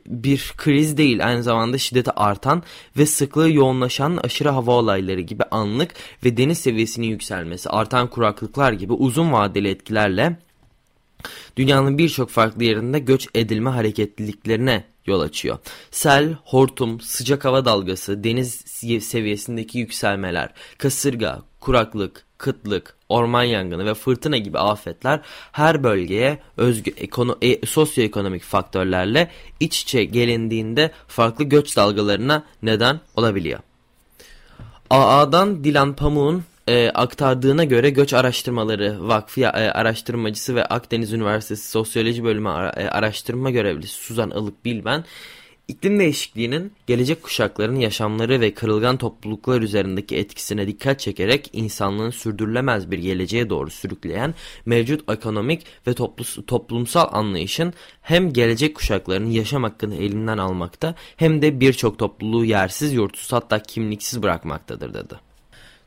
bir 0.08 0.54
kriz 0.58 0.98
değil 0.98 1.28
aynı 1.28 1.44
zamanda 1.44 1.78
şiddeti 1.78 2.12
artan 2.12 2.64
ve 2.98 3.06
sıklığı 3.06 3.52
yoğunlaşan 3.52 4.20
aşırı 4.24 4.50
hava 4.50 4.72
olayları 4.72 5.19
gibi 5.22 5.44
anlık 5.52 5.94
ve 6.24 6.38
deniz 6.38 6.58
seviyesinin 6.58 7.08
yükselmesi, 7.08 7.70
artan 7.70 8.10
kuraklıklar 8.10 8.74
gibi 8.74 8.94
uzun 8.94 9.32
vadeli 9.32 9.68
etkilerle 9.68 10.40
dünyanın 11.58 11.98
birçok 11.98 12.30
farklı 12.30 12.64
yerinde 12.64 13.00
göç 13.00 13.28
edilme 13.36 13.70
hareketliliklerine 13.70 14.84
yol 15.06 15.22
açıyor. 15.22 15.58
Sel, 15.92 16.36
hortum, 16.44 17.02
sıcak 17.02 17.46
hava 17.46 17.66
dalgası, 17.66 18.24
deniz 18.24 18.54
seviyesindeki 19.04 19.80
yükselmeler, 19.80 20.50
kasırga, 20.78 21.42
kuraklık, 21.60 22.26
kıtlık, 22.38 22.96
orman 23.10 23.44
yangını 23.44 23.86
ve 23.86 23.94
fırtına 23.94 24.38
gibi 24.38 24.60
afetler 24.60 25.22
her 25.52 25.84
bölgeye 25.84 26.40
özgü 26.58 26.92
ekono 26.98 27.38
e, 27.42 27.66
sosyoekonomik 27.66 28.44
faktörlerle 28.44 29.32
iç 29.60 29.82
içe 29.82 30.04
gelindiğinde 30.04 30.92
farklı 31.08 31.44
göç 31.44 31.78
dalgalarına 31.78 32.44
neden 32.64 33.00
olabiliyor. 33.16 33.60
AA'dan 34.90 35.64
Dilan 35.64 35.96
Pamuk'un 35.96 36.44
e, 36.68 36.90
aktardığına 36.90 37.64
göre 37.64 37.90
Göç 37.90 38.14
Araştırmaları 38.14 39.08
Vakfı 39.08 39.42
e, 39.42 39.46
araştırmacısı 39.46 40.56
ve 40.56 40.66
Akdeniz 40.66 41.14
Üniversitesi 41.14 41.70
Sosyoloji 41.70 42.24
Bölümü 42.24 42.50
ara, 42.50 42.70
e, 42.70 42.90
araştırma 42.90 43.50
görevlisi 43.50 43.94
Suzan 43.94 44.32
Ilık 44.32 44.66
Bilben 44.66 45.06
İklim 45.70 46.00
değişikliğinin 46.00 46.74
gelecek 46.88 47.24
kuşakların 47.24 47.76
yaşamları 47.76 48.42
ve 48.42 48.54
kırılgan 48.54 48.98
topluluklar 48.98 49.62
üzerindeki 49.62 50.18
etkisine 50.18 50.68
dikkat 50.68 51.00
çekerek 51.00 51.50
insanlığın 51.54 52.10
sürdürülemez 52.10 52.92
bir 52.92 52.98
geleceğe 52.98 53.50
doğru 53.50 53.70
sürükleyen 53.70 54.34
mevcut 54.66 55.12
ekonomik 55.12 55.66
ve 55.88 55.94
toplumsal 56.48 57.08
anlayışın 57.12 57.74
hem 58.02 58.34
gelecek 58.34 58.76
kuşakların 58.76 59.30
yaşam 59.30 59.64
hakkını 59.64 59.96
elinden 59.96 60.38
almakta 60.38 60.96
hem 61.18 61.42
de 61.42 61.60
birçok 61.60 62.00
topluluğu 62.00 62.46
yersiz, 62.46 62.94
yurtsuz 62.94 63.34
hatta 63.34 63.60
kimliksiz 63.60 64.24
bırakmaktadır 64.24 64.94
dedi. 64.94 65.16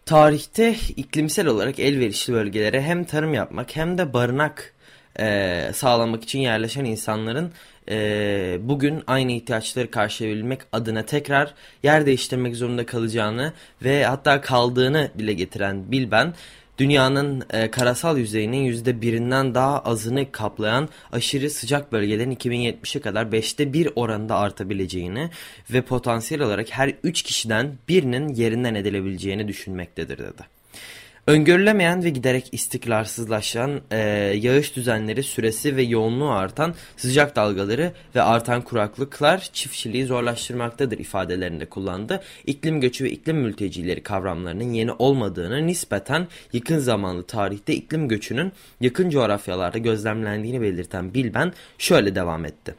Tarihte 0.07 0.77
iklimsel 0.97 1.47
olarak 1.47 1.79
elverişli 1.79 2.33
bölgelere 2.33 2.83
hem 2.83 3.05
tarım 3.05 3.35
yapmak 3.35 3.77
hem 3.77 3.99
de 3.99 4.13
barınak 4.13 4.75
e, 5.19 5.71
sağlamak 5.75 6.25
için 6.25 6.39
yerleşen 6.39 6.85
insanların 6.85 7.53
e, 7.89 8.59
bugün 8.63 9.03
aynı 9.07 9.33
ihtiyaçları 9.33 9.91
karşılayabilmek 9.91 10.61
adına 10.73 11.03
tekrar 11.03 11.55
yer 11.83 12.07
değiştirmek 12.07 12.57
zorunda 12.57 12.87
kalacağını 12.87 13.53
ve 13.85 14.05
hatta 14.05 14.41
kaldığını 14.41 15.11
dile 15.19 15.33
getiren 15.33 15.93
Bilben, 15.93 16.35
dünyanın 16.79 17.45
e, 17.51 17.71
karasal 17.71 18.19
yüzeyinin 18.19 18.63
yüzde 18.63 19.01
birinden 19.01 19.55
daha 19.55 19.79
azını 19.79 20.33
kaplayan 20.33 20.89
aşırı 21.13 21.51
sıcak 21.51 21.93
bölgelerin 21.93 22.35
2070'e 22.35 23.01
kadar 23.01 23.33
beşte 23.33 23.73
bir 23.73 23.89
oranında 23.97 24.37
artabileceğini 24.37 25.31
ve 25.71 25.83
potansiyel 25.83 26.43
olarak 26.43 26.71
her 26.71 26.95
üç 27.03 27.23
kişiden 27.23 27.79
birinin 27.89 28.29
yerinden 28.29 28.75
edilebileceğini 28.75 29.49
düşünmektedir 29.49 30.19
dedi. 30.19 30.62
Öngörülemeyen 31.27 32.05
ve 32.05 32.11
giderek 32.11 32.49
istikrarsızlaşan 32.53 33.81
e, 33.91 33.99
yağış 34.41 34.77
düzenleri 34.77 35.23
süresi 35.23 35.77
ve 35.77 35.83
yoğunluğu 35.83 36.31
artan 36.31 36.75
sıcak 36.97 37.37
dalgaları 37.37 37.93
ve 38.15 38.23
artan 38.23 38.63
kuraklıklar 38.63 39.51
çiftçiliği 39.53 40.07
zorlaştırmaktadır 40.07 40.99
ifadelerinde 40.99 41.67
kullandı. 41.67 42.23
İklim 42.47 42.81
göçü 42.81 43.05
ve 43.05 43.11
iklim 43.11 43.37
mültecileri 43.37 44.03
kavramlarının 44.03 44.73
yeni 44.73 44.93
olmadığını 44.93 45.67
nispeten 45.67 46.29
yakın 46.53 46.79
zamanlı 46.79 47.23
tarihte 47.23 47.75
iklim 47.75 48.09
göçünün 48.09 48.53
yakın 48.81 49.11
coğrafyalarda 49.11 49.79
gözlemlendiğini 49.79 50.61
belirten 50.61 51.15
Bilben 51.15 51.53
şöyle 51.79 52.15
devam 52.15 52.45
etti. 52.45 52.75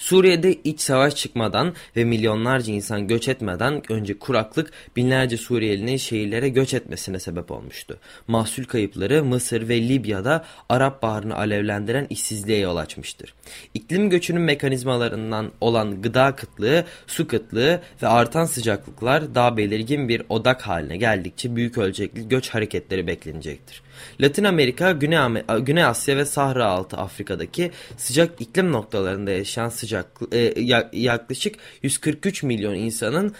Suriye'de 0.00 0.54
iç 0.54 0.80
savaş 0.80 1.16
çıkmadan 1.16 1.74
ve 1.96 2.04
milyonlarca 2.04 2.72
insan 2.72 3.06
göç 3.06 3.28
etmeden 3.28 3.92
önce 3.92 4.18
kuraklık 4.18 4.70
binlerce 4.96 5.36
Suriyelinin 5.36 5.96
şehirlere 5.96 6.48
göç 6.48 6.74
etmesine 6.74 7.18
sebep 7.18 7.50
olmuştu. 7.50 7.98
Mahsul 8.28 8.64
kayıpları 8.64 9.24
Mısır 9.24 9.68
ve 9.68 9.88
Libya'da 9.88 10.44
Arap 10.68 11.02
Baharı'nı 11.02 11.36
alevlendiren 11.36 12.06
işsizliğe 12.10 12.58
yol 12.58 12.76
açmıştır. 12.76 13.34
İklim 13.74 14.10
göçünün 14.10 14.42
mekanizmalarından 14.42 15.52
olan 15.60 16.02
gıda 16.02 16.36
kıtlığı, 16.36 16.84
su 17.06 17.26
kıtlığı 17.26 17.80
ve 18.02 18.06
artan 18.06 18.44
sıcaklıklar 18.44 19.34
daha 19.34 19.56
belirgin 19.56 20.08
bir 20.08 20.22
odak 20.28 20.62
haline 20.62 20.96
geldikçe 20.96 21.56
büyük 21.56 21.78
ölçekli 21.78 22.28
göç 22.28 22.48
hareketleri 22.48 23.06
beklenecektir. 23.06 23.82
Latin 24.20 24.44
Amerika, 24.44 24.92
Güney, 24.92 25.42
Güney 25.60 25.84
Asya 25.84 26.16
ve 26.16 26.24
Sahra 26.24 26.66
altı 26.66 26.96
Afrika'daki 26.96 27.70
sıcak 27.96 28.40
iklim 28.40 28.72
noktalarında 28.72 29.30
yaşayan 29.30 29.68
sıcak 29.68 30.06
e, 30.32 30.54
yaklaşık 30.92 31.54
143 31.82 32.42
milyon 32.42 32.74
insanın 32.74 33.34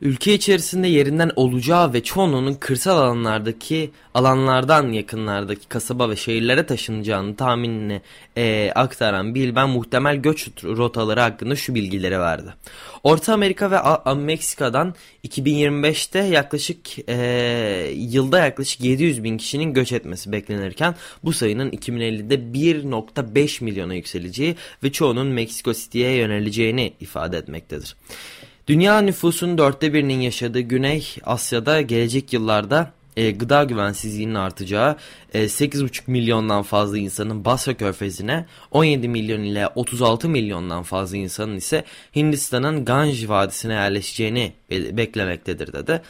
ülke 0.00 0.34
içerisinde 0.34 0.88
yerinden 0.88 1.30
olacağı 1.36 1.92
ve 1.92 2.02
çoğunluğunun 2.02 2.54
kırsal 2.54 2.96
alanlardaki 2.96 3.90
alanlardan 4.14 4.92
yakınlardaki 4.92 5.68
kasaba 5.68 6.10
ve 6.10 6.16
şehirlere 6.16 6.66
taşınacağını 6.66 7.36
tahminini 7.36 8.00
e, 8.36 8.72
aktaran 8.74 9.34
Bilben 9.34 9.68
muhtemel 9.68 10.16
göç 10.16 10.48
rotaları 10.64 11.20
hakkında 11.20 11.56
şu 11.56 11.74
bilgileri 11.74 12.20
verdi. 12.20 12.54
Orta 13.02 13.32
Amerika 13.32 13.70
ve 13.70 13.78
A 13.78 14.14
Meksika'dan 14.14 14.94
2025'te 15.28 16.18
yaklaşık 16.18 17.08
e, 17.08 17.92
yılda 17.94 18.38
yaklaşık 18.38 18.80
700 18.80 19.24
bin 19.24 19.38
kişinin 19.38 19.74
göç 19.74 19.92
etmesi 19.92 20.32
beklenirken 20.32 20.94
bu 21.24 21.32
sayının 21.32 21.70
2050'de 21.70 22.34
1.5 22.34 23.64
milyona 23.64 23.94
yükseleceği 23.94 24.56
ve 24.82 24.92
çoğunun 24.92 25.26
Meksiko 25.26 25.74
City'ye 25.74 26.10
yöneleceğini 26.16 26.92
ifade 27.00 27.38
etmektedir. 27.38 27.96
Dünya 28.66 29.00
nüfusunun 29.00 29.58
dörtte 29.58 29.94
birinin 29.94 30.20
yaşadığı 30.20 30.60
Güney 30.60 31.06
Asya'da 31.24 31.80
gelecek 31.80 32.32
yıllarda 32.32 32.92
e, 33.16 33.30
gıda 33.30 33.64
güvensizliğinin 33.64 34.34
artacağı, 34.34 34.96
e, 35.34 35.48
8,5 35.48 36.02
milyondan 36.06 36.62
fazla 36.62 36.98
insanın 36.98 37.44
Basra 37.44 37.74
Körfezi'ne, 37.74 38.46
17 38.70 39.08
milyon 39.08 39.40
ile 39.42 39.68
36 39.68 40.28
milyondan 40.28 40.82
fazla 40.82 41.16
insanın 41.16 41.56
ise 41.56 41.84
Hindistan'ın 42.16 42.84
Ganj 42.84 43.28
Vadisi'ne 43.28 43.72
yerleşeceğini 43.72 44.52
beklemektedir 44.70 45.72
dedi. 45.72 46.02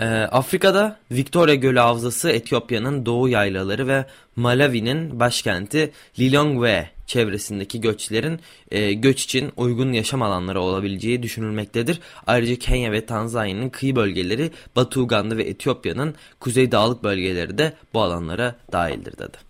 E, 0.00 0.06
Afrika'da 0.08 0.98
Victoria 1.10 1.54
Gölü 1.54 1.78
Havzası 1.78 2.30
Etiyopya'nın 2.30 3.06
doğu 3.06 3.28
yaylaları 3.28 3.86
ve 3.88 4.06
Malawi'nin 4.36 5.20
başkenti 5.20 5.92
Lilongwe 6.18 6.90
çevresindeki 7.06 7.80
göçlerin 7.80 8.40
e, 8.70 8.92
göç 8.92 9.24
için 9.24 9.52
uygun 9.56 9.92
yaşam 9.92 10.22
alanları 10.22 10.60
olabileceği 10.60 11.22
düşünülmektedir. 11.22 12.00
Ayrıca 12.26 12.56
Kenya 12.56 12.92
ve 12.92 13.06
Tanzanya'nın 13.06 13.68
kıyı 13.68 13.96
bölgeleri, 13.96 14.50
Batı 14.76 15.00
Uganda 15.00 15.36
ve 15.36 15.42
Etiyopya'nın 15.42 16.14
kuzey 16.40 16.72
dağlık 16.72 17.04
bölgeleri 17.04 17.58
de 17.58 17.72
bu 17.94 18.00
alanlara 18.00 18.54
dahildir 18.72 19.18
dedi. 19.18 19.47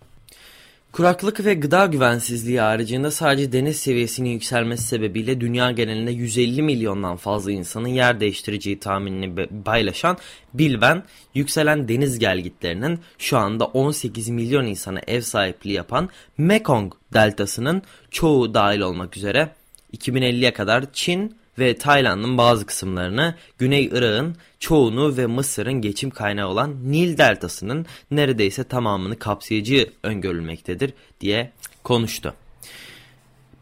Kuraklık 0.91 1.45
ve 1.45 1.53
gıda 1.53 1.85
güvensizliği 1.85 2.59
haricinde 2.59 3.11
sadece 3.11 3.51
deniz 3.51 3.77
seviyesinin 3.77 4.29
yükselmesi 4.29 4.83
sebebiyle 4.83 5.41
dünya 5.41 5.71
genelinde 5.71 6.11
150 6.11 6.61
milyondan 6.61 7.17
fazla 7.17 7.51
insanın 7.51 7.87
yer 7.87 8.19
değiştireceği 8.19 8.79
tahminini 8.79 9.47
paylaşan 9.65 10.17
Bilben, 10.53 11.03
yükselen 11.35 11.87
deniz 11.87 12.19
gelgitlerinin 12.19 12.99
şu 13.17 13.37
anda 13.37 13.65
18 13.65 14.29
milyon 14.29 14.65
insana 14.65 14.99
ev 15.07 15.21
sahipliği 15.21 15.73
yapan 15.73 16.09
Mekong 16.37 16.93
deltasının 17.13 17.81
çoğu 18.11 18.53
dahil 18.53 18.79
olmak 18.79 19.17
üzere 19.17 19.49
2050'ye 19.97 20.53
kadar 20.53 20.85
Çin 20.93 21.37
ve 21.59 21.77
Tayland'ın 21.77 22.37
bazı 22.37 22.65
kısımlarını, 22.65 23.35
Güney 23.57 23.85
Irak'ın 23.85 24.35
çoğunu 24.59 25.17
ve 25.17 25.25
Mısır'ın 25.25 25.73
geçim 25.73 26.09
kaynağı 26.09 26.47
olan 26.47 26.91
Nil 26.91 27.17
Deltası'nın 27.17 27.85
neredeyse 28.11 28.63
tamamını 28.63 29.19
kapsayıcı 29.19 29.89
öngörülmektedir 30.03 30.93
diye 31.21 31.51
konuştu. 31.83 32.33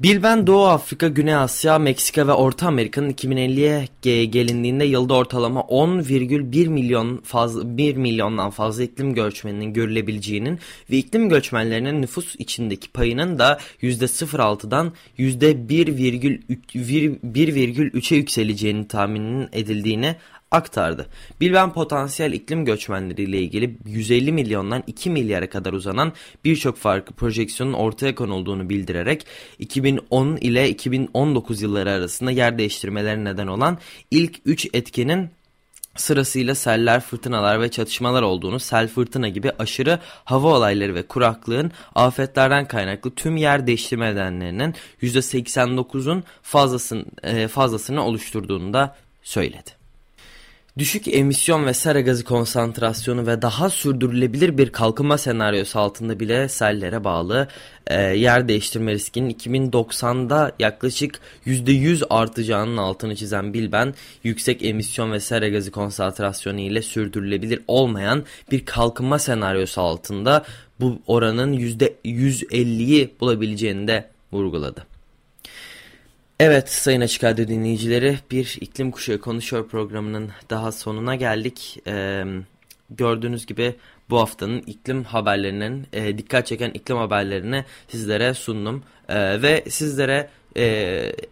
Bilben 0.02 0.48
Doğu 0.48 0.66
Afrika, 0.66 1.08
Güney 1.08 1.36
Asya, 1.36 1.80
Meksika 1.80 2.28
ve 2.28 2.34
Orta 2.34 2.68
Amerika'nın 2.68 3.10
2050'ye 3.10 3.88
gelindiğinde 4.26 4.86
yılda 4.86 5.14
ortalama 5.14 5.60
10,1 5.60 6.68
milyon 6.68 7.18
fazla 7.18 7.78
1 7.78 7.96
milyondan 7.96 8.50
fazla 8.50 8.84
iklim 8.84 9.14
göçmeninin 9.14 9.74
görülebileceğinin 9.74 10.60
ve 10.92 10.98
iklim 10.98 11.30
göçmenlerinin 11.30 12.02
nüfus 12.02 12.36
içindeki 12.36 12.92
payının 12.92 13.40
da 13.40 13.60
%0.6'dan 13.82 14.94
%1,3'e 15.20 18.18
yükseleceğini 18.18 18.88
tahminin 18.88 19.50
edildiğini 19.54 20.16
aktardı. 20.52 21.08
Bilben 21.42 21.74
potansiyel 21.74 22.32
iklim 22.32 22.66
göçmenleriyle 22.66 23.42
ilgili 23.42 23.78
150 23.86 24.32
milyondan 24.32 24.84
2 24.88 25.10
milyara 25.10 25.50
kadar 25.50 25.74
uzanan 25.74 26.14
birçok 26.46 26.78
farklı 26.78 27.16
projeksiyonun 27.16 27.74
ortaya 27.74 28.16
konulduğunu 28.16 28.70
bildirerek 28.70 29.26
2010 29.60 30.38
ile 30.38 30.70
2019 30.70 31.62
yılları 31.62 31.92
arasında 31.92 32.32
yer 32.32 32.58
değiştirmeleri 32.58 33.26
neden 33.26 33.48
olan 33.48 33.78
ilk 34.12 34.40
3 34.46 34.68
etkenin 34.74 35.30
sırasıyla 36.00 36.56
seller, 36.56 37.02
fırtınalar 37.02 37.62
ve 37.62 37.72
çatışmalar 37.72 38.22
olduğunu, 38.22 38.60
sel 38.60 38.88
fırtına 38.88 39.30
gibi 39.30 39.52
aşırı 39.60 40.00
hava 40.26 40.48
olayları 40.48 40.96
ve 40.96 41.04
kuraklığın 41.04 41.72
afetlerden 41.96 42.68
kaynaklı 42.68 43.16
tüm 43.16 43.38
yer 43.38 43.68
değiştirme 43.68 44.12
nedenlerinin 44.12 44.76
%89'un 45.02 46.24
fazlasını, 46.42 47.06
e, 47.24 47.48
fazlasını 47.48 48.06
oluşturduğunu 48.06 48.74
da 48.74 48.96
söyledi. 49.24 49.87
Düşük 50.78 51.08
emisyon 51.08 51.66
ve 51.66 51.74
sera 51.74 52.02
gazı 52.02 52.24
konsantrasyonu 52.24 53.28
ve 53.28 53.42
daha 53.42 53.70
sürdürülebilir 53.70 54.58
bir 54.58 54.72
kalkınma 54.72 55.18
senaryosu 55.18 55.80
altında 55.80 56.20
bile 56.20 56.50
sellere 56.50 57.04
bağlı 57.04 57.48
e, 57.88 58.02
yer 58.02 58.48
değiştirme 58.48 58.94
riskinin 58.94 59.30
2090'da 59.30 60.52
yaklaşık 60.60 61.20
%100 61.46 62.04
artacağının 62.10 62.78
altını 62.78 63.16
çizen 63.16 63.54
Bilben, 63.54 63.94
yüksek 64.24 64.66
emisyon 64.66 65.12
ve 65.12 65.20
sera 65.20 65.50
gazı 65.50 65.72
konsantrasyonu 65.72 66.60
ile 66.60 66.82
sürdürülebilir 66.82 67.62
olmayan 67.68 68.24
bir 68.52 68.66
kalkınma 68.66 69.20
senaryosu 69.20 69.82
altında 69.82 70.46
bu 70.80 71.00
oranın 71.08 71.54
%150'yi 71.54 73.14
bulabileceğini 73.20 73.88
de 73.88 74.10
vurguladı. 74.32 74.97
Evet 76.40 76.70
Sayın 76.70 77.02
Açık 77.02 77.24
Radyo 77.24 77.48
dinleyicileri 77.48 78.20
bir 78.32 78.58
iklim 78.62 78.92
kuşağı 78.92 79.20
konuşuyor 79.20 79.68
programının 79.68 80.32
daha 80.50 80.72
sonuna 80.72 81.16
geldik. 81.16 81.80
Ee, 81.88 82.24
gördüğünüz 82.90 83.46
gibi 83.46 83.76
bu 84.10 84.20
haftanın 84.20 84.62
iklim 84.62 85.04
haberlerinin 85.04 85.88
e, 85.94 86.18
dikkat 86.18 86.48
çeken 86.48 86.70
iklim 86.70 86.98
haberlerini 86.98 87.66
sizlere 87.88 88.34
sundum. 88.34 88.84
E, 89.10 89.42
ve 89.42 89.64
sizlere 89.70 90.30
e, 90.58 90.64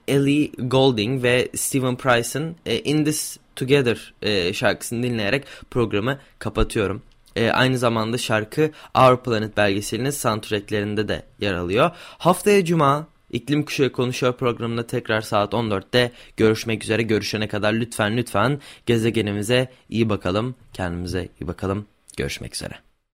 Ellie 0.08 0.52
Goulding 0.58 1.24
ve 1.24 1.50
Stephen 1.56 1.96
Price'ın 1.96 2.56
e, 2.66 2.80
In 2.80 3.06
This 3.06 3.38
Together 3.56 4.14
e, 4.22 4.54
şarkısını 4.54 5.04
dinleyerek 5.04 5.44
programı 5.72 6.20
kapatıyorum. 6.40 7.02
E, 7.36 7.50
aynı 7.50 7.78
zamanda 7.78 8.18
şarkı 8.18 8.72
Our 8.96 9.24
Planet 9.24 9.58
belgeselinin 9.58 10.10
soundtracklerinde 10.10 11.08
de 11.08 11.24
yer 11.40 11.54
alıyor. 11.54 11.92
Haftaya 12.18 12.66
Cuma 12.66 13.15
İklim 13.30 13.66
Kuşağı 13.66 13.92
Konuşuyor 13.92 14.34
programında 14.34 14.88
tekrar 14.88 15.22
saat 15.22 15.54
14'te 15.54 16.12
görüşmek 16.38 16.84
üzere. 16.84 17.02
Görüşene 17.02 17.48
kadar 17.48 17.74
lütfen 17.74 18.18
lütfen 18.18 18.62
gezegenimize 18.86 19.72
iyi 19.90 20.10
bakalım. 20.10 20.56
Kendimize 20.74 21.30
iyi 21.42 21.48
bakalım. 21.48 21.86
Görüşmek 22.18 22.56
üzere. 22.56 22.95